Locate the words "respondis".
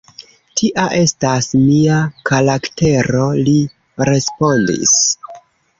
4.13-5.01